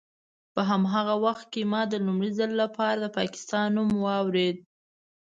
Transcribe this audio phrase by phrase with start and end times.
[0.53, 4.57] په هماغه وخت کې ما د لومړي ځل لپاره د پاکستان نوم واورېد.